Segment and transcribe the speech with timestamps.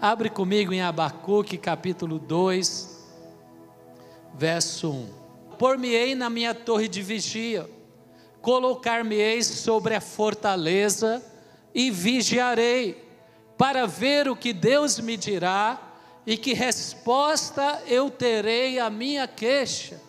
[0.00, 3.04] Abre comigo em Abacuque, capítulo 2,
[4.32, 5.08] verso 1.
[5.58, 7.68] Por-me-ei na minha torre de vigia,
[8.40, 11.20] colocar-me-ei sobre a fortaleza
[11.74, 13.08] e vigiarei,
[13.56, 20.00] para ver o que Deus me dirá e que resposta eu terei à minha queixa.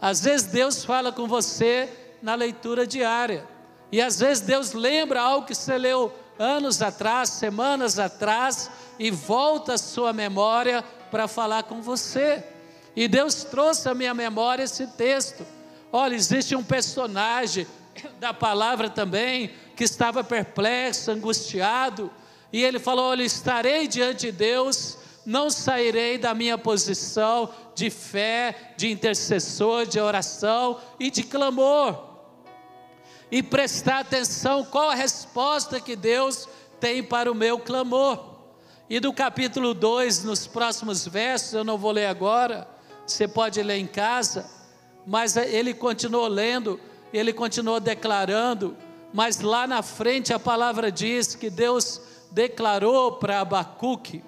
[0.00, 1.88] Às vezes Deus fala com você
[2.22, 3.44] na leitura diária,
[3.90, 9.74] e às vezes Deus lembra algo que você leu anos atrás, semanas atrás, e volta
[9.74, 12.42] a sua memória para falar com você.
[12.96, 15.46] E Deus trouxe à minha memória esse texto.
[15.92, 17.66] Olha, existe um personagem
[18.18, 22.10] da palavra também que estava perplexo, angustiado,
[22.50, 24.96] e ele falou: Olha, estarei diante de Deus,
[25.26, 32.09] não sairei da minha posição de fé, de intercessor, de oração e de clamor
[33.30, 36.48] e prestar atenção qual a resposta que Deus
[36.80, 38.18] tem para o meu clamor.
[38.88, 42.66] E do capítulo 2, nos próximos versos, eu não vou ler agora,
[43.06, 44.50] você pode ler em casa,
[45.06, 46.80] mas ele continuou lendo,
[47.12, 48.76] ele continuou declarando,
[49.12, 52.00] mas lá na frente a palavra diz que Deus
[52.32, 54.24] declarou para Abacuque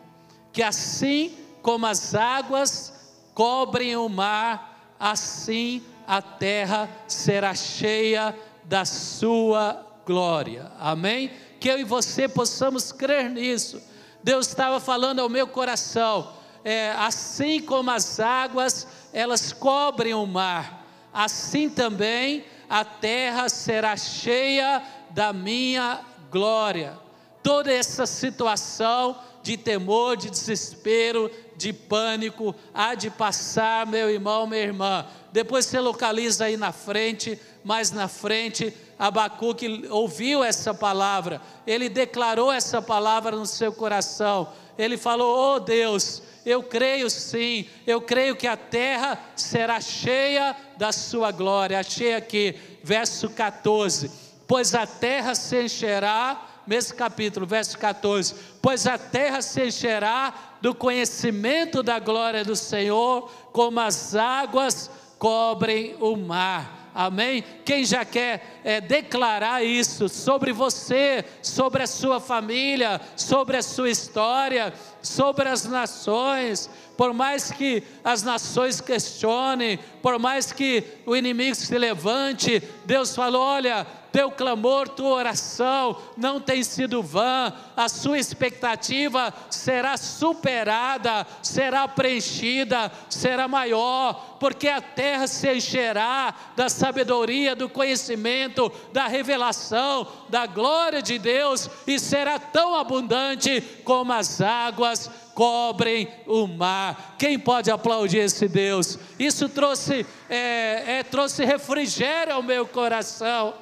[0.53, 2.93] que assim como as águas
[3.35, 8.35] cobrem o mar, assim a terra será cheia
[8.65, 10.71] da sua glória.
[10.79, 11.31] Amém?
[11.61, 13.81] Que eu e você possamos crer nisso.
[14.23, 16.33] Deus estava falando ao meu coração,
[16.65, 24.83] é, assim como as águas elas cobrem o mar, assim também a terra será cheia
[25.11, 26.99] da minha glória.
[27.43, 34.63] Toda essa situação de temor, de desespero, de pânico, há de passar, meu irmão, minha
[34.63, 35.07] irmã.
[35.33, 42.53] Depois você localiza aí na frente mais na frente, Abacuque ouviu essa palavra, ele declarou
[42.53, 44.49] essa palavra no seu coração.
[44.77, 50.93] Ele falou: Oh Deus, eu creio sim, eu creio que a terra será cheia da
[50.93, 51.79] sua glória.
[51.79, 54.11] Achei aqui, verso 14:
[54.47, 60.75] Pois a terra se encherá, mesmo capítulo, verso 14: Pois a terra se encherá do
[60.75, 67.43] conhecimento da glória do Senhor, como as águas cobrem o mar amém?
[67.65, 73.91] Quem já quer é, declarar isso sobre você, sobre a sua família, sobre a sua
[73.91, 81.55] história, sobre as nações, por mais que as nações questionem, por mais que o inimigo
[81.55, 88.19] se levante, Deus falou: olha, teu clamor, tua oração não tem sido vã, a sua
[88.19, 97.69] expectativa será superada, será preenchida, será maior, porque a terra se encherá da sabedoria, do
[97.69, 106.09] conhecimento, da revelação, da glória de Deus e será tão abundante como as águas cobrem
[106.27, 107.17] o mar.
[107.19, 108.99] Quem pode aplaudir esse Deus?
[109.19, 113.55] Isso trouxe, é, é, trouxe refrigério ao meu coração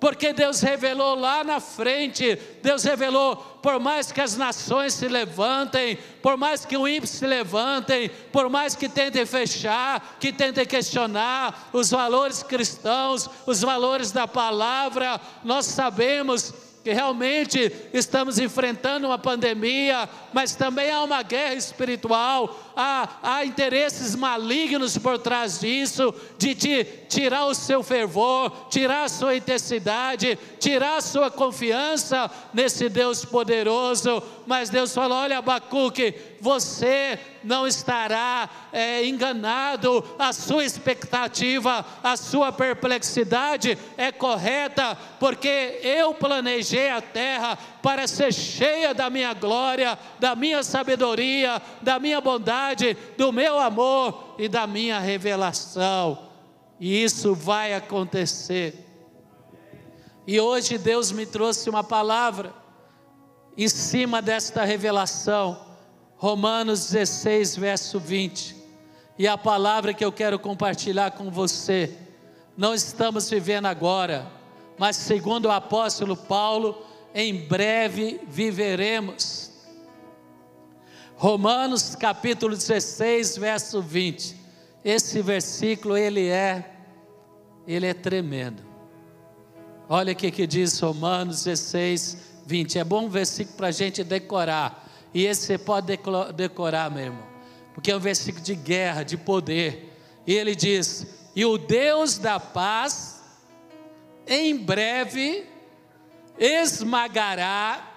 [0.00, 5.98] porque Deus revelou lá na frente, Deus revelou, por mais que as nações se levantem,
[6.22, 11.70] por mais que o ímpio se levantem, por mais que tentem fechar, que tentem questionar
[11.72, 20.08] os valores cristãos, os valores da palavra, nós sabemos que realmente estamos enfrentando uma pandemia,
[20.32, 26.84] mas também há uma guerra espiritual, há, há interesses malignos por trás disso, de te
[27.08, 34.22] tirar o seu fervor, tirar a sua intensidade, tirar a sua confiança nesse Deus poderoso.
[34.46, 42.52] Mas Deus falou: olha, Abacuque, você não estará é, enganado, a sua expectativa, a sua
[42.52, 50.34] perplexidade é correta, porque eu planejei a terra para ser cheia da minha glória, da
[50.34, 56.28] minha sabedoria, da minha bondade, do meu amor e da minha revelação.
[56.80, 58.84] E isso vai acontecer.
[60.26, 62.52] E hoje Deus me trouxe uma palavra
[63.56, 65.58] em cima desta revelação,
[66.18, 68.56] Romanos 16, verso 20.
[69.16, 71.96] E a palavra que eu quero compartilhar com você,
[72.56, 74.30] não estamos vivendo agora,
[74.76, 76.84] mas segundo o apóstolo Paulo,
[77.14, 79.52] em breve viveremos.
[81.16, 84.36] Romanos capítulo 16, verso 20.
[84.84, 86.74] Esse versículo ele é
[87.66, 88.62] ele é tremendo.
[89.88, 92.78] Olha o que, que diz Romanos 16, 20.
[92.78, 94.87] É bom versículo para a gente decorar.
[95.12, 95.98] E esse você pode
[96.34, 97.26] decorar, meu irmão.
[97.74, 99.96] Porque é um versículo de guerra, de poder.
[100.26, 103.22] E ele diz: E o Deus da paz,
[104.26, 105.46] em breve,
[106.38, 107.88] esmagará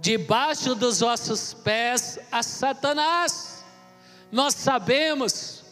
[0.00, 3.64] debaixo dos vossos pés a Satanás.
[4.30, 5.64] Nós sabemos,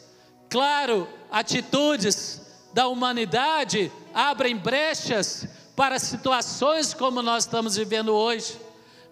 [0.48, 2.40] claro, atitudes
[2.72, 8.58] da humanidade abrem brechas para situações como nós estamos vivendo hoje,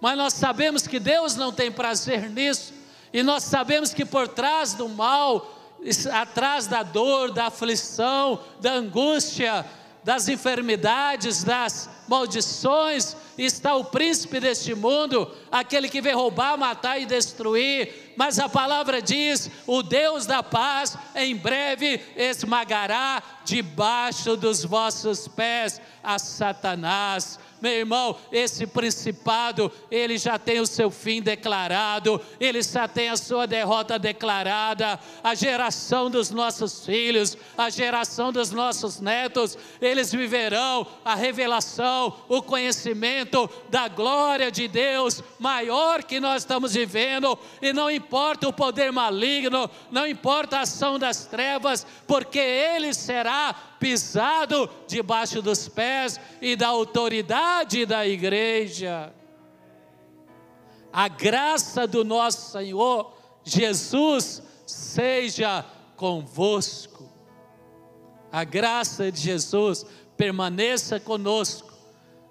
[0.05, 2.75] mas nós sabemos que Deus não tem prazer nisso,
[3.11, 5.51] e nós sabemos que por trás do mal,
[6.13, 9.65] atrás da dor, da aflição, da angústia,
[10.05, 17.07] das enfermidades, das maldições, está o príncipe deste mundo, aquele que veio roubar, matar e
[17.07, 18.13] destruir.
[18.15, 25.81] Mas a palavra diz: o Deus da paz em breve esmagará debaixo dos vossos pés
[26.03, 27.39] a Satanás.
[27.65, 33.17] Meu irmão, esse principado, ele já tem o seu fim declarado, ele já tem a
[33.17, 35.01] sua derrota declarada.
[35.23, 42.43] A geração dos nossos filhos, a geração dos nossos netos, eles viverão a revelação, o
[42.43, 48.93] conhecimento da glória de Deus maior que nós estamos vivendo, e não importa o poder
[48.93, 56.57] maligno, não importa a ação das trevas, porque ele será pisado debaixo dos pés e
[56.57, 57.54] da autoridade
[57.87, 59.13] da igreja.
[60.93, 63.15] A graça do nosso Senhor
[63.45, 65.65] Jesus seja
[65.97, 67.09] convosco.
[68.33, 69.87] A graça de Jesus
[70.17, 71.73] permaneça conosco.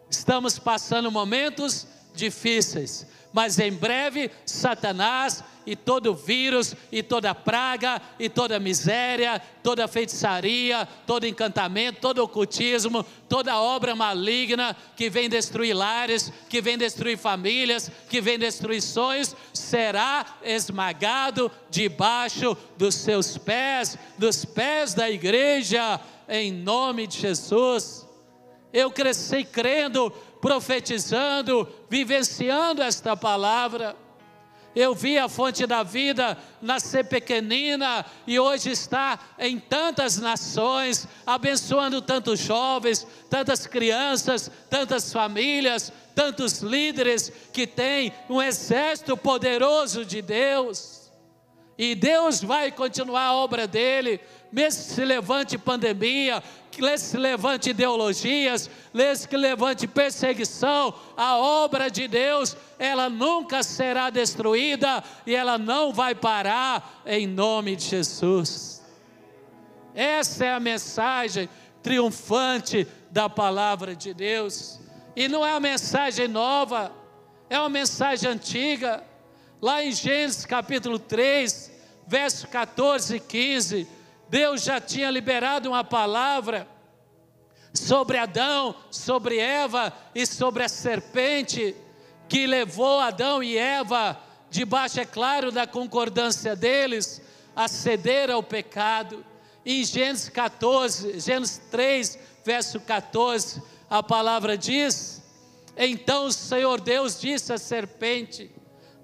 [0.09, 8.29] Estamos passando momentos difíceis, mas em breve Satanás e todo vírus, e toda praga, e
[8.29, 16.31] toda miséria, toda feitiçaria, todo encantamento, todo ocultismo, toda obra maligna que vem destruir lares,
[16.49, 24.45] que vem destruir famílias, que vem destruir sonhos, será esmagado debaixo dos seus pés, dos
[24.45, 28.05] pés da igreja, em nome de Jesus.
[28.73, 30.11] Eu cresci crendo,
[30.43, 33.95] profetizando, vivenciando esta palavra.
[34.75, 42.01] Eu vi a fonte da vida nascer pequenina e hoje está em tantas nações, abençoando
[42.01, 51.09] tantos jovens, tantas crianças, tantas famílias, tantos líderes que têm um exército poderoso de Deus.
[51.77, 54.19] E Deus vai continuar a obra dele,
[54.53, 61.89] mesmo que se levante pandemia, que se levante ideologias, mesmo que levante perseguição, a obra
[61.89, 68.83] de Deus, ela nunca será destruída e ela não vai parar em nome de Jesus.
[69.95, 71.49] Essa é a mensagem
[71.81, 74.79] triunfante da palavra de Deus.
[75.15, 76.91] E não é uma mensagem nova,
[77.49, 79.03] é uma mensagem antiga.
[79.59, 81.71] Lá em Gênesis capítulo 3,
[82.07, 83.87] verso 14 e 15,
[84.33, 86.67] Deus já tinha liberado uma palavra
[87.71, 91.75] sobre Adão, sobre Eva e sobre a serpente
[92.27, 94.19] que levou Adão e Eva,
[94.49, 97.21] debaixo, é claro, da concordância deles,
[97.55, 99.23] a ceder ao pecado.
[99.63, 105.21] Em Gênesis 14, Gênesis 3, verso 14, a palavra diz:
[105.77, 108.49] Então o Senhor Deus disse à serpente: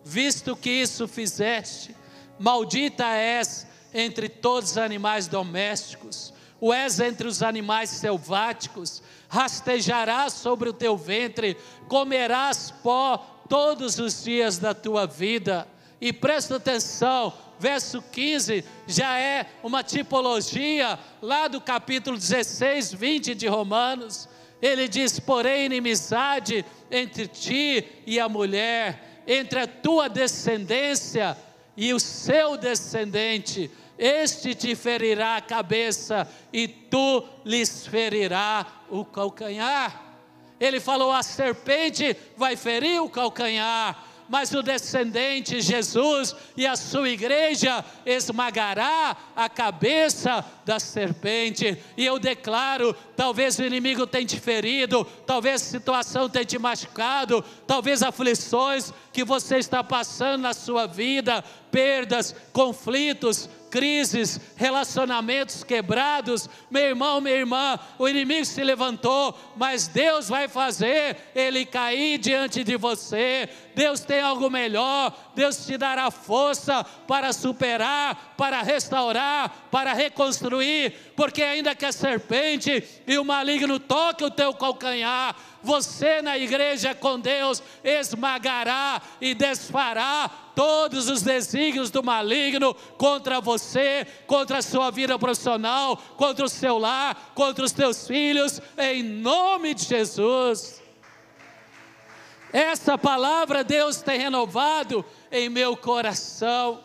[0.04, 1.96] Visto que isso fizeste,
[2.40, 10.70] maldita és entre todos os animais domésticos, o és entre os animais selváticos, rastejarás sobre
[10.70, 11.56] o teu ventre,
[11.88, 15.68] comerás pó todos os dias da tua vida.
[16.02, 23.48] E presta atenção, verso 15 já é uma tipologia lá do capítulo 16, 20 de
[23.48, 24.28] Romanos.
[24.62, 31.38] Ele diz: porém, inimizade entre ti e a mulher, entre a tua descendência
[31.82, 40.18] e o seu descendente, este te ferirá a cabeça e tu lhes ferirá o calcanhar.
[40.60, 43.98] Ele falou: a serpente vai ferir o calcanhar,
[44.30, 51.78] mas o descendente Jesus e a sua igreja esmagará a cabeça da serpente.
[51.98, 57.44] E eu declaro: talvez o inimigo tenha te ferido, talvez a situação tenha te machucado,
[57.66, 66.50] talvez aflições que você está passando na sua vida, perdas, conflitos, crises, relacionamentos quebrados.
[66.70, 72.64] Meu irmão, minha irmã, o inimigo se levantou, mas Deus vai fazer ele cair diante
[72.64, 73.50] de você.
[73.80, 81.42] Deus tem algo melhor, Deus te dará força para superar, para restaurar, para reconstruir, porque
[81.42, 85.34] ainda que a serpente e o maligno toquem o teu calcanhar,
[85.64, 94.06] você na igreja com Deus esmagará e desfará todos os desígnios do maligno contra você,
[94.28, 99.74] contra a sua vida profissional, contra o seu lar, contra os teus filhos, em nome
[99.74, 100.89] de Jesus.
[102.52, 106.84] Essa palavra Deus tem renovado em meu coração.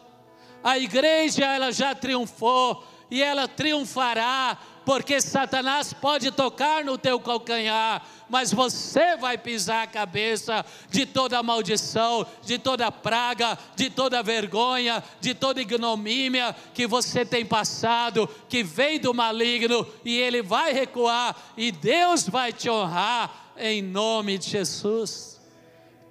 [0.62, 8.04] A igreja ela já triunfou e ela triunfará, porque Satanás pode tocar no teu calcanhar,
[8.28, 15.02] mas você vai pisar a cabeça de toda maldição, de toda praga, de toda vergonha,
[15.20, 21.36] de toda ignomínia que você tem passado, que vem do maligno, e ele vai recuar,
[21.56, 25.33] e Deus vai te honrar em nome de Jesus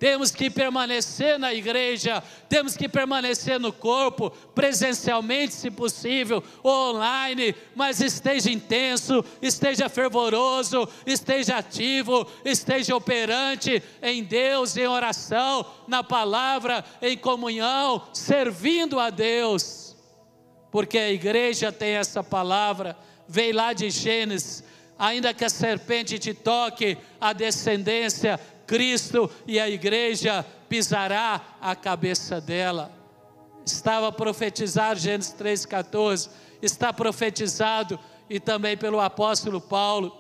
[0.04, 7.56] temos que permanecer na igreja, temos que permanecer no corpo, presencialmente, se possível, ou online,
[7.74, 16.84] mas esteja intenso, esteja fervoroso, esteja ativo, esteja operante em Deus, em oração, na palavra,
[17.02, 19.96] em comunhão, servindo a Deus,
[20.70, 24.66] porque a igreja tem essa palavra, vem lá de Gênesis
[24.98, 32.40] ainda que a serpente te toque, a descendência Cristo e a igreja pisará a cabeça
[32.42, 32.92] dela.
[33.66, 36.30] Estava profetizado, Gênesis 3,14,
[36.62, 40.16] está profetizado e também pelo apóstolo Paulo,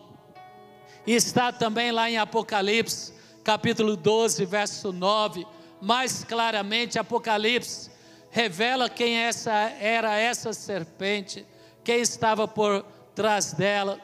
[1.06, 5.46] e está também lá em Apocalipse, capítulo 12, verso 9,
[5.82, 7.92] mais claramente Apocalipse
[8.30, 11.46] revela quem essa era essa serpente,
[11.84, 12.84] quem estava por
[13.14, 14.00] trás dela.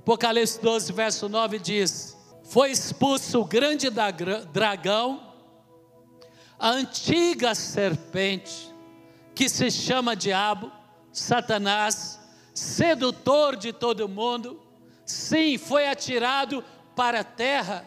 [0.00, 2.13] Apocalipse 12, verso 9 diz:
[2.44, 3.88] foi expulso o grande
[4.52, 5.32] dragão,
[6.58, 8.72] a antiga serpente,
[9.34, 10.70] que se chama Diabo,
[11.10, 12.20] Satanás,
[12.54, 14.60] sedutor de todo mundo,
[15.04, 16.62] sim, foi atirado
[16.94, 17.84] para a terra,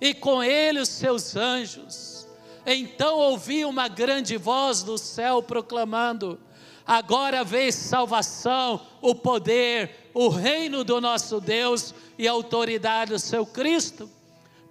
[0.00, 2.26] e com ele os seus anjos.
[2.64, 6.40] Então ouvi uma grande voz do céu proclamando:
[6.86, 13.44] Agora vem salvação, o poder, o reino do nosso Deus e a autoridade do seu
[13.44, 14.08] Cristo,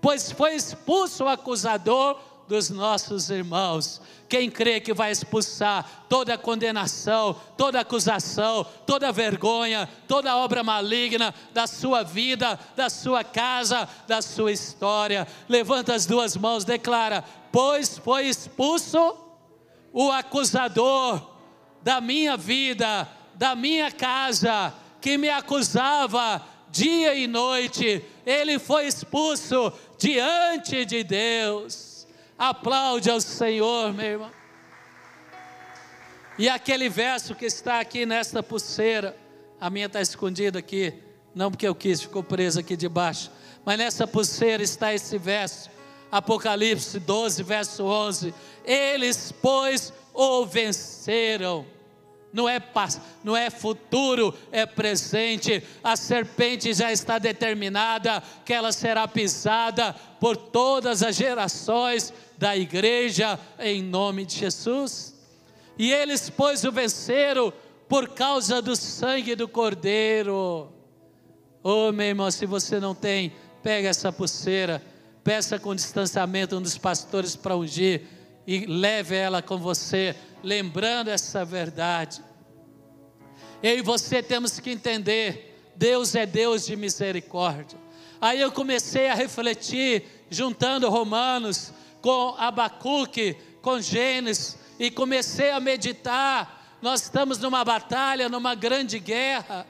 [0.01, 4.01] pois foi expulso o acusador dos nossos irmãos.
[4.27, 11.67] Quem crê que vai expulsar toda condenação, toda acusação, toda vergonha, toda obra maligna da
[11.67, 15.27] sua vida, da sua casa, da sua história.
[15.47, 19.15] Levanta as duas mãos, declara: Pois foi expulso
[19.93, 21.21] o acusador
[21.83, 24.73] da minha vida, da minha casa,
[25.05, 32.07] que me acusava dia e noite, ele foi expulso diante de Deus.
[32.35, 34.31] Aplaude ao Senhor, meu irmão.
[36.39, 39.15] E aquele verso que está aqui nesta pulseira,
[39.61, 40.91] a minha está escondida aqui,
[41.35, 43.29] não porque eu quis, ficou preso aqui debaixo,
[43.63, 45.69] mas nessa pulseira está esse verso,
[46.11, 48.33] Apocalipse 12, verso 11:
[48.65, 51.63] Eles, pois, o venceram
[52.35, 52.61] não é,
[53.23, 55.63] não é futuro, é presente.
[55.81, 63.39] A serpente já está determinada que ela será pisada por todas as gerações da igreja,
[63.57, 65.15] em nome de Jesus.
[65.79, 67.53] E eles, pois, o venceram
[67.87, 70.69] por causa do sangue do Cordeiro.
[71.63, 73.31] Oh, meu irmão, se você não tem,
[73.63, 74.83] pega essa pulseira,
[75.23, 78.01] peça com distanciamento um dos pastores para ungir
[78.47, 82.23] e leve ela com você, lembrando essa verdade.
[83.61, 87.79] Eu e você temos que entender: Deus é Deus de misericórdia.
[88.21, 96.77] Aí eu comecei a refletir, juntando Romanos com Abacuque, com Gênesis, e comecei a meditar.
[96.81, 99.65] Nós estamos numa batalha, numa grande guerra,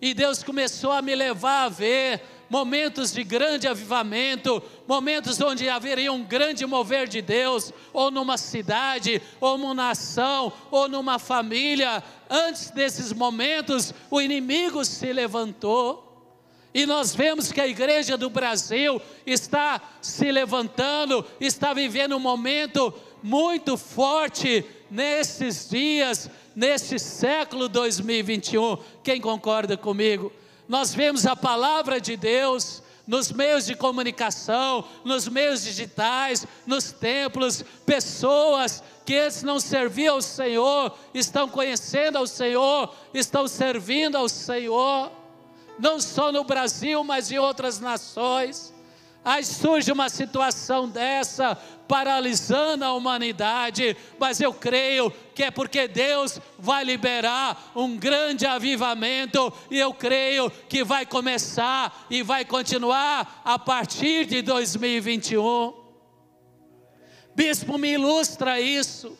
[0.00, 6.12] e Deus começou a me levar a ver momentos de grande avivamento, momentos onde haveria
[6.12, 12.02] um grande mover de Deus, ou numa cidade, ou numa nação, ou numa família.
[12.28, 16.04] Antes desses momentos, o inimigo se levantou.
[16.74, 22.92] E nós vemos que a igreja do Brasil está se levantando, está vivendo um momento
[23.22, 28.76] muito forte nesses dias, nesse século 2021.
[29.02, 30.32] Quem concorda comigo?
[30.68, 37.62] Nós vemos a palavra de Deus nos meios de comunicação, nos meios digitais, nos templos,
[37.84, 45.12] pessoas que antes não serviam ao Senhor, estão conhecendo ao Senhor, estão servindo ao Senhor,
[45.78, 48.73] não só no Brasil, mas em outras nações.
[49.24, 51.56] Aí surge uma situação dessa,
[51.88, 59.50] paralisando a humanidade, mas eu creio que é porque Deus vai liberar um grande avivamento,
[59.70, 65.72] e eu creio que vai começar e vai continuar a partir de 2021.
[67.34, 69.16] Bispo me ilustra isso.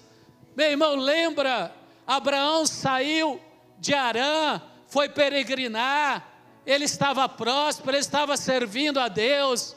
[0.54, 1.74] Meu irmão, lembra?
[2.06, 3.40] Abraão saiu
[3.78, 6.28] de Arã, foi peregrinar,
[6.66, 9.74] ele estava próspero, ele estava servindo a Deus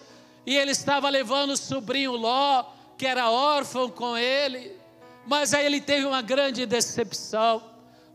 [0.47, 2.63] e ele estava levando o sobrinho Ló,
[2.97, 4.71] que era órfão com ele,
[5.25, 7.61] mas aí ele teve uma grande decepção.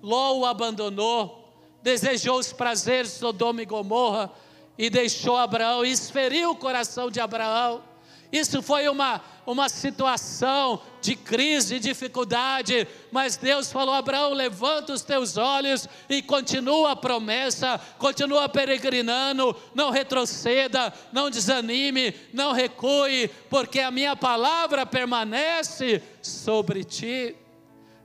[0.03, 1.47] Ló o abandonou,
[1.83, 4.33] desejou os prazeres de Sodoma e Gomorra
[4.79, 7.83] e deixou Abraão, e esferiu o coração de Abraão.
[8.33, 15.03] Isso foi uma, uma situação de crise, de dificuldade, mas Deus falou: Abraão, levanta os
[15.03, 23.81] teus olhos e continua a promessa, continua peregrinando, não retroceda, não desanime, não recue, porque
[23.81, 27.37] a minha palavra permanece sobre ti.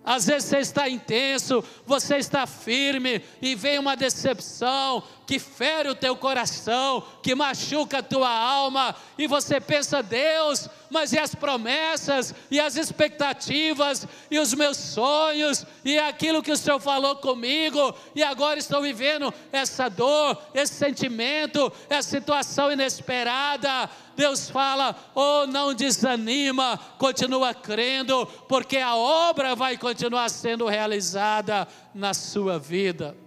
[0.04, 5.96] Às vezes você está intenso, você está firme e vem uma decepção que fere o
[5.96, 12.34] teu coração, que machuca a tua alma, e você pensa, Deus, mas e as promessas,
[12.50, 18.24] e as expectativas, e os meus sonhos, e aquilo que o Senhor falou comigo, e
[18.24, 23.90] agora estou vivendo essa dor, esse sentimento, essa situação inesperada.
[24.16, 32.14] Deus fala: oh, não desanima, continua crendo, porque a obra vai continuar sendo realizada na
[32.14, 33.27] sua vida.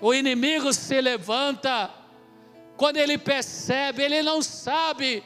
[0.00, 1.90] O inimigo se levanta,
[2.76, 5.22] quando ele percebe, ele não sabe,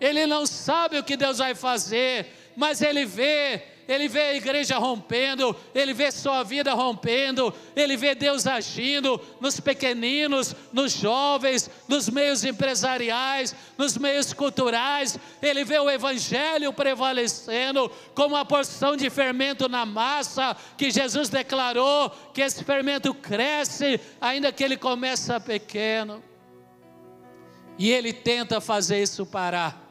[0.00, 4.78] ele não sabe o que Deus vai fazer, mas ele vê ele vê a igreja
[4.78, 12.08] rompendo, ele vê sua vida rompendo, ele vê Deus agindo nos pequeninos, nos jovens, nos
[12.08, 19.68] meios empresariais, nos meios culturais, ele vê o evangelho prevalecendo como uma porção de fermento
[19.68, 26.22] na massa, que Jesus declarou que esse fermento cresce, ainda que ele começa pequeno.
[27.76, 29.82] E ele tenta fazer isso parar.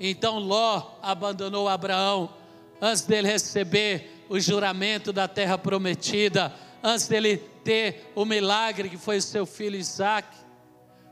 [0.00, 2.40] Então Ló abandonou Abraão
[2.82, 9.18] antes dele receber o juramento da terra prometida, antes dele ter o milagre que foi
[9.18, 10.26] o seu filho Isaac.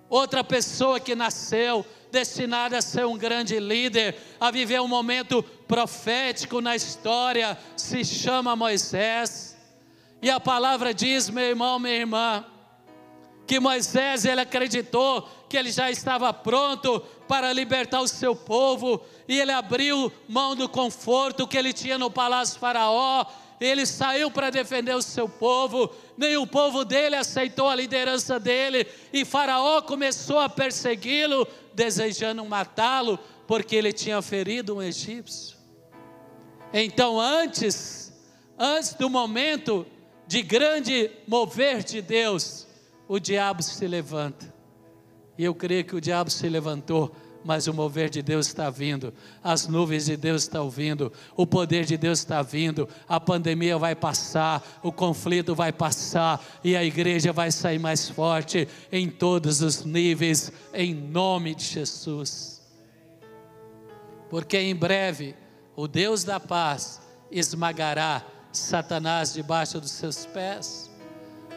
[0.08, 6.60] Outra pessoa que nasceu destinada a ser um grande líder, a viver um momento profético
[6.60, 9.56] na história, se chama Moisés.
[10.20, 12.45] E a palavra diz, meu irmão, minha irmã,
[13.47, 19.38] que Moisés ele acreditou que ele já estava pronto para libertar o seu povo, e
[19.38, 23.25] ele abriu mão do conforto que ele tinha no palácio Faraó,
[23.60, 25.88] ele saiu para defender o seu povo,
[26.19, 33.21] nem o povo dele aceitou a liderança dele, e Faraó começou a persegui-lo, desejando matá-lo,
[33.47, 35.56] porque ele tinha ferido um egípcio.
[36.73, 38.12] Então, antes,
[38.58, 39.86] antes do momento
[40.26, 42.66] de grande mover de Deus,
[43.06, 44.52] o diabo se levanta.
[45.38, 49.12] E eu creio que o diabo se levantou mas o mover de Deus está vindo,
[49.42, 53.94] as nuvens de Deus estão vindo, o poder de Deus está vindo, a pandemia vai
[53.94, 56.44] passar, o conflito vai passar.
[56.62, 62.60] E a igreja vai sair mais forte em todos os níveis, em nome de Jesus.
[64.28, 65.34] Porque em breve
[65.74, 67.00] o Deus da paz
[67.30, 70.90] esmagará Satanás debaixo dos seus pés.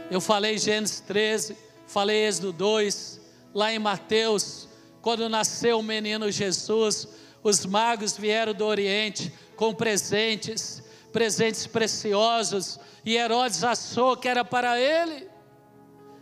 [0.10, 3.20] Eu falei Gênesis 13, falei Êxodo 2,
[3.54, 4.68] lá em Mateus
[5.04, 7.10] quando nasceu o menino Jesus,
[7.44, 14.80] os magos vieram do Oriente com presentes, presentes preciosos, e Herodes achou que era para
[14.80, 15.28] ele.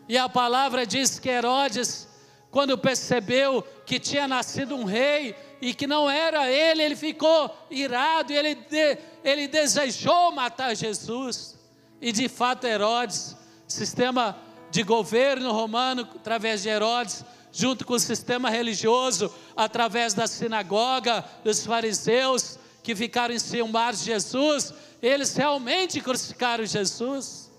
[0.09, 2.07] E a palavra diz que Herodes,
[2.49, 8.33] quando percebeu que tinha nascido um rei e que não era ele, ele ficou irado
[8.33, 11.55] e ele, de, ele desejou matar Jesus.
[12.01, 14.35] E de fato, Herodes, sistema
[14.71, 21.65] de governo romano, através de Herodes, junto com o sistema religioso, através da sinagoga, dos
[21.65, 27.51] fariseus que ficaram enciumados de Jesus, eles realmente crucificaram Jesus.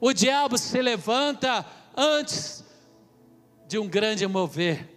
[0.00, 1.64] O diabo se levanta
[1.96, 2.64] antes
[3.68, 4.88] de um grande mover,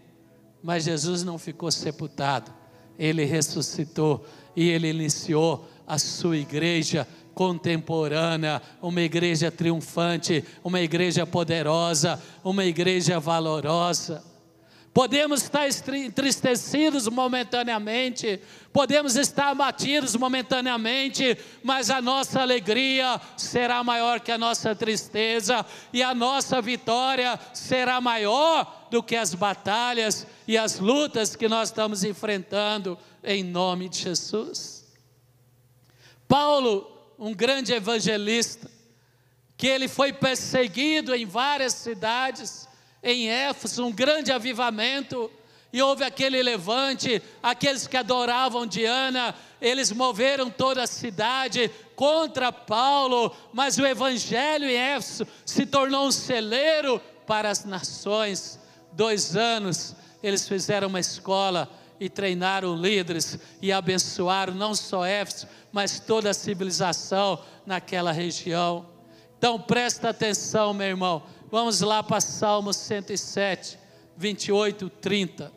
[0.63, 2.53] mas Jesus não ficou sepultado,
[2.97, 4.25] ele ressuscitou
[4.55, 13.19] e ele iniciou a sua igreja contemporânea, uma igreja triunfante, uma igreja poderosa, uma igreja
[13.19, 14.23] valorosa.
[14.93, 18.39] Podemos estar entristecidos momentaneamente,
[18.71, 26.01] podemos estar abatidos momentaneamente, mas a nossa alegria será maior que a nossa tristeza, e
[26.01, 32.05] a nossa vitória será maior do que as batalhas e as lutas que nós estamos
[32.05, 34.85] enfrentando, em nome de Jesus.
[36.25, 38.69] Paulo um grande evangelista,
[39.57, 42.67] que ele foi perseguido em várias cidades,
[43.01, 45.31] em Éfeso, um grande avivamento,
[45.71, 53.35] e houve aquele levante, aqueles que adoravam Diana, eles moveram toda a cidade contra Paulo,
[53.51, 58.59] mas o evangelho em Éfeso se tornou um celeiro para as nações.
[58.93, 65.99] Dois anos eles fizeram uma escola e treinaram líderes e abençoaram não só Éfeso, mas
[65.99, 68.85] toda a civilização naquela região.
[69.37, 71.23] Então presta atenção, meu irmão.
[71.51, 73.77] Vamos lá para Salmo 107,
[74.17, 75.51] 28, 30.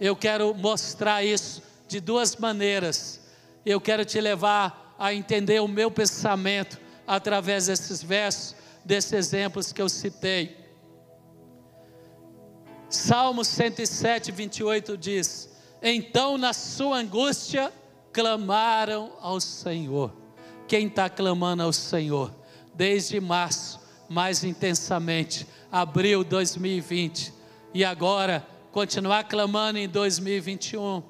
[0.00, 3.20] Eu quero mostrar isso de duas maneiras.
[3.64, 9.80] Eu quero te levar a entender o meu pensamento através desses versos, desses exemplos que
[9.80, 10.65] eu citei.
[12.88, 15.50] Salmo 107, 28 diz:
[15.82, 17.72] Então na sua angústia
[18.12, 20.12] clamaram ao Senhor.
[20.68, 22.32] Quem está clamando ao Senhor?
[22.74, 27.32] Desde março, mais intensamente, abril 2020,
[27.74, 31.02] e agora continuar clamando em 2021.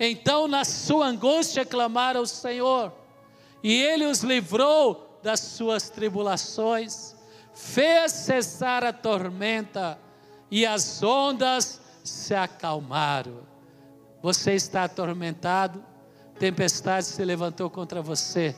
[0.00, 2.92] Então na sua angústia clamaram ao Senhor,
[3.62, 7.14] e Ele os livrou das suas tribulações,
[7.52, 9.98] fez cessar a tormenta,
[10.50, 13.40] e as ondas se acalmaram.
[14.22, 15.84] Você está atormentado,
[16.38, 18.54] tempestade se levantou contra você.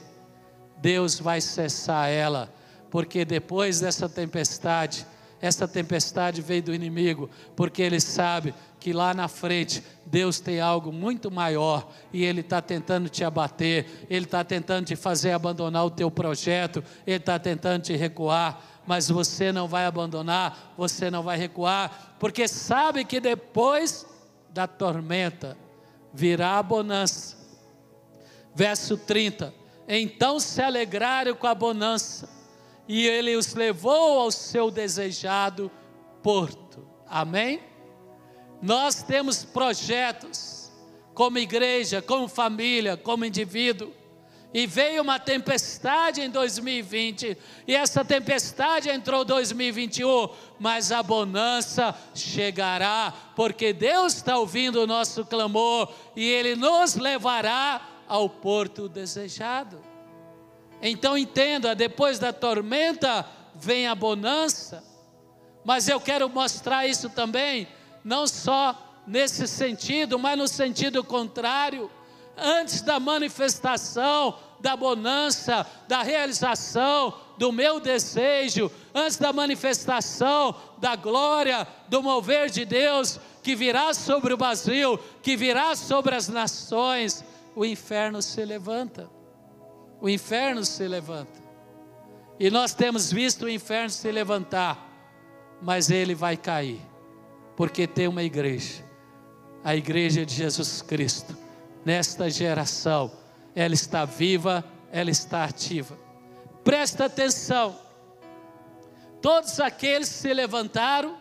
[0.79, 2.53] Deus vai cessar ela,
[2.91, 5.07] porque depois dessa tempestade,
[5.41, 10.91] essa tempestade veio do inimigo, porque ele sabe que lá na frente Deus tem algo
[10.91, 15.91] muito maior e Ele está tentando te abater, Ele está tentando te fazer abandonar o
[15.91, 21.39] teu projeto, Ele está tentando te recuar mas você não vai abandonar, você não vai
[21.39, 24.05] recuar, porque sabe que depois
[24.49, 25.57] da tormenta
[26.13, 27.37] virá a bonança.
[28.53, 29.55] Verso 30:
[29.87, 32.29] Então se alegraram com a bonança,
[32.89, 35.71] e ele os levou ao seu desejado
[36.21, 36.85] porto.
[37.07, 37.61] Amém?
[38.61, 40.69] Nós temos projetos,
[41.15, 43.93] como igreja, como família, como indivíduo,
[44.53, 51.95] e veio uma tempestade em 2020, e essa tempestade entrou em 2021, mas a bonança
[52.15, 59.81] chegará, porque Deus está ouvindo o nosso clamor e Ele nos levará ao porto desejado.
[60.83, 64.83] Então entenda: depois da tormenta vem a bonança,
[65.65, 67.69] mas eu quero mostrar isso também,
[68.03, 71.89] não só nesse sentido, mas no sentido contrário
[72.41, 81.67] antes da manifestação da bonança, da realização do meu desejo, antes da manifestação da glória,
[81.89, 87.25] do mover de Deus que virá sobre o Brasil, que virá sobre as nações,
[87.57, 89.09] o inferno se levanta.
[90.01, 91.41] O inferno se levanta.
[92.39, 94.87] E nós temos visto o inferno se levantar,
[95.63, 96.81] mas ele vai cair,
[97.57, 98.85] porque tem uma igreja,
[99.63, 101.37] a igreja de Jesus Cristo
[101.85, 103.11] nesta geração.
[103.55, 105.99] Ela está viva, ela está ativa.
[106.63, 107.77] Presta atenção.
[109.21, 111.17] Todos aqueles que se levantaram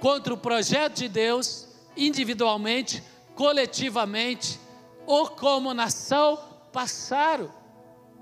[0.00, 3.02] contra o projeto de Deus, individualmente,
[3.34, 4.58] coletivamente
[5.06, 6.38] ou como nação,
[6.72, 7.52] passaram.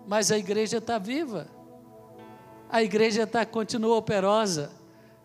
[0.06, 1.48] Mas a igreja está viva.
[2.68, 4.70] A igreja tá, continua operosa.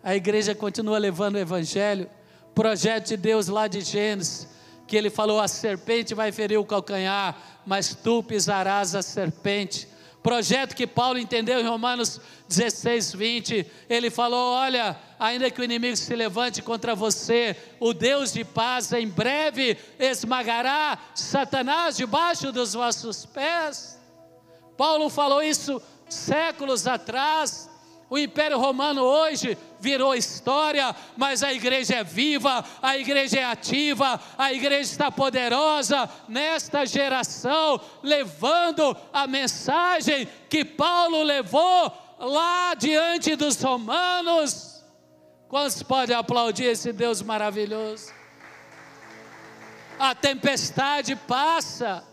[0.02, 2.08] A igreja continua levando o evangelho.
[2.54, 4.51] Projeto de Deus lá de Gênesis
[4.92, 9.88] que ele falou: a serpente vai ferir o calcanhar, mas tu pisarás a serpente.
[10.22, 13.66] Projeto que Paulo entendeu em Romanos 16, 20.
[13.88, 18.92] Ele falou: Olha, ainda que o inimigo se levante contra você, o Deus de paz
[18.92, 23.98] em breve esmagará Satanás debaixo dos vossos pés.
[24.76, 27.71] Paulo falou isso séculos atrás.
[28.12, 34.20] O Império Romano hoje virou história, mas a igreja é viva, a igreja é ativa,
[34.36, 43.58] a igreja está poderosa nesta geração, levando a mensagem que Paulo levou lá diante dos
[43.62, 44.84] romanos.
[45.48, 48.12] Quantos podem aplaudir esse Deus maravilhoso?
[49.98, 52.04] A tempestade passa,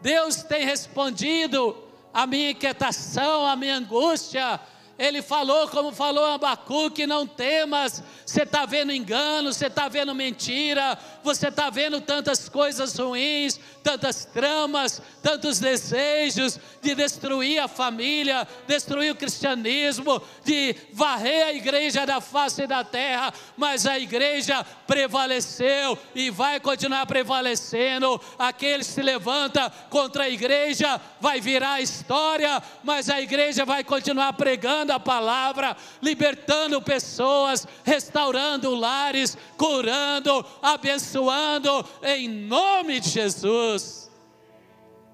[0.00, 4.60] Deus tem respondido a minha inquietação, a minha angústia.
[5.02, 10.96] Ele falou, como falou Abacuque: não temas, você está vendo engano, você está vendo mentira,
[11.24, 19.10] você está vendo tantas coisas ruins, tantas tramas, tantos desejos de destruir a família, destruir
[19.10, 26.30] o cristianismo, de varrer a igreja da face da terra, mas a igreja prevaleceu e
[26.30, 28.20] vai continuar prevalecendo.
[28.38, 34.32] Aquele que se levanta contra a igreja vai virar história, mas a igreja vai continuar
[34.34, 44.10] pregando a palavra, libertando pessoas, restaurando lares, curando, abençoando, em nome de Jesus.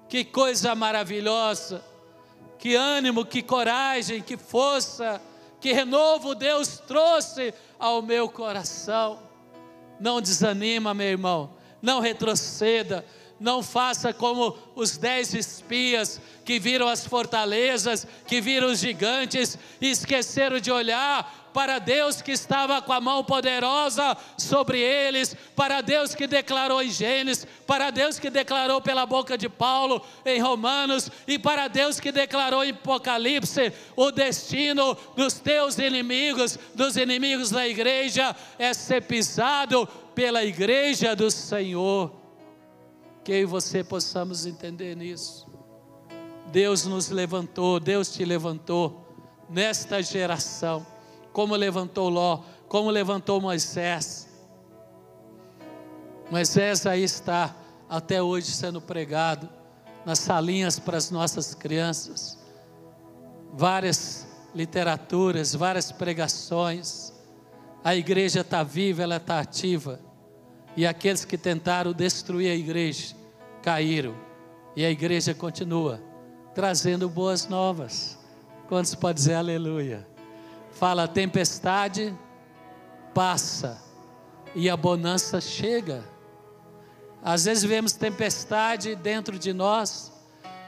[0.07, 1.83] Que coisa maravilhosa,
[2.57, 5.21] que ânimo, que coragem, que força,
[5.59, 9.19] que renovo Deus trouxe ao meu coração.
[9.99, 11.53] Não desanima, meu irmão.
[11.81, 13.05] Não retroceda.
[13.39, 19.89] Não faça como os dez espias que viram as fortalezas, que viram os gigantes e
[19.89, 26.13] esqueceram de olhar para Deus que estava com a mão poderosa sobre eles, para Deus
[26.15, 31.37] que declarou em Gênesis, para Deus que declarou pela boca de Paulo em Romanos, e
[31.39, 38.35] para Deus que declarou em Apocalipse: o destino dos teus inimigos, dos inimigos da igreja,
[38.57, 42.18] é ser pisado pela igreja do Senhor.
[43.29, 45.45] Que eu e você possamos entender nisso.
[46.51, 49.05] Deus nos levantou, Deus te levantou
[49.47, 50.83] nesta geração
[51.31, 54.27] como levantou Ló, como levantou Moisés.
[56.31, 57.55] Moisés aí está
[57.87, 59.47] até hoje sendo pregado
[60.03, 62.35] nas salinhas para as nossas crianças.
[63.53, 67.13] Várias literaturas, várias pregações.
[67.83, 69.99] A igreja está viva, ela está ativa.
[70.75, 73.18] E aqueles que tentaram destruir a igreja
[73.61, 74.15] caíram.
[74.75, 76.01] E a igreja continua
[76.53, 78.17] trazendo boas novas.
[78.67, 80.09] Quantos podem dizer aleluia?
[80.79, 82.15] fala: tempestade
[83.13, 83.81] passa
[84.55, 86.03] e a bonança chega.
[87.21, 90.13] Às vezes vemos tempestade dentro de nós,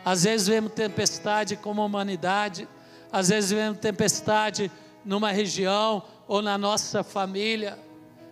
[0.03, 2.67] às vezes vemos tempestade como humanidade,
[3.09, 4.69] às vezes vemos tempestade
[5.05, 7.79] numa região ou na nossa família,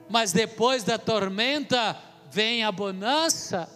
[0.10, 1.96] mas depois da tormenta
[2.30, 3.70] vem a bonança,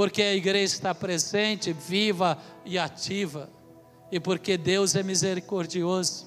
[0.00, 3.50] porque a igreja está presente, viva e ativa,
[4.10, 6.26] e porque Deus é misericordioso.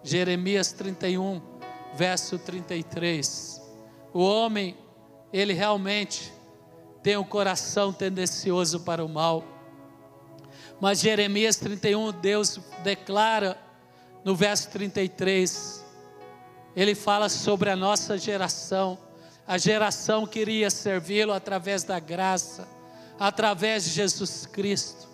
[0.00, 1.42] Jeremias 31,
[1.96, 3.60] verso 33.
[4.14, 4.78] O homem,
[5.32, 6.32] ele realmente
[7.02, 9.42] tem um coração tendencioso para o mal.
[10.80, 13.58] Mas Jeremias 31, Deus declara
[14.24, 15.84] no verso 33,
[16.76, 18.96] ele fala sobre a nossa geração,
[19.44, 22.78] a geração que iria servi-lo através da graça,
[23.20, 25.08] através de Jesus Cristo.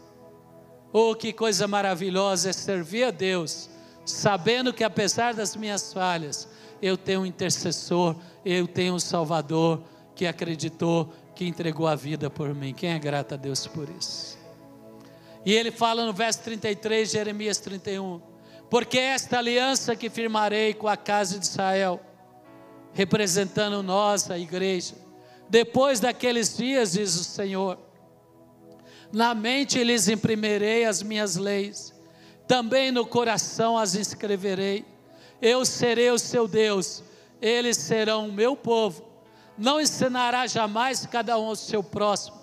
[0.92, 3.68] Oh, que coisa maravilhosa é servir a Deus
[4.06, 6.48] sabendo que apesar das minhas falhas,
[6.80, 8.14] eu tenho um intercessor,
[8.44, 9.82] eu tenho um Salvador
[10.14, 12.72] que acreditou, que entregou a vida por mim.
[12.72, 14.38] Quem é grato a Deus por isso?
[15.44, 18.20] E ele fala no verso 33, Jeremias 31,
[18.70, 22.00] porque esta aliança que firmarei com a casa de Israel,
[22.92, 24.94] representando nós, a igreja,
[25.48, 27.78] depois daqueles dias, diz o Senhor,
[29.12, 31.94] na mente lhes imprimirei as minhas leis,
[32.46, 34.84] também no coração as escreverei.
[35.40, 37.02] Eu serei o seu Deus,
[37.40, 39.04] eles serão o meu povo.
[39.58, 42.36] Não ensinará jamais cada um ao seu próximo,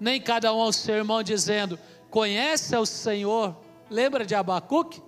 [0.00, 1.78] nem cada um ao seu irmão, dizendo:
[2.10, 3.56] Conhece o Senhor.
[3.88, 5.02] Lembra de Abacuque?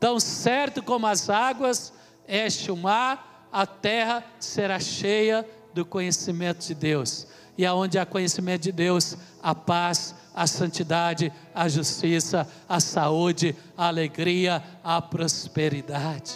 [0.00, 1.92] Tão certo como as águas
[2.28, 7.26] enche o mar, a terra será cheia do conhecimento de Deus.
[7.56, 13.86] E aonde há conhecimento de Deus, a paz a santidade, a justiça, a saúde, a
[13.86, 16.34] alegria, a prosperidade.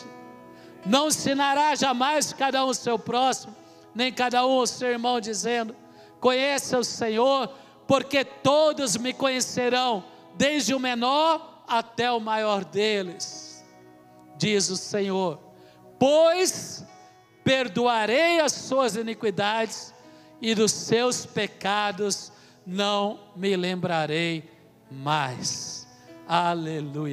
[0.86, 3.54] Não ensinará jamais cada um o seu próximo,
[3.94, 5.74] nem cada um o seu irmão, dizendo:
[6.20, 7.52] Conheça o Senhor,
[7.86, 10.04] porque todos me conhecerão,
[10.36, 13.64] desde o menor até o maior deles,
[14.36, 15.40] diz o Senhor.
[15.98, 16.84] Pois
[17.42, 19.92] perdoarei as suas iniquidades
[20.40, 22.30] e dos seus pecados
[22.68, 24.44] não me lembrarei
[24.90, 25.88] mais.
[26.28, 27.06] Aleluia.